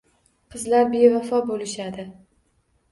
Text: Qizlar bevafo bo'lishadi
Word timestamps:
Qizlar 0.55 0.89
bevafo 0.95 1.43
bo'lishadi 1.53 2.09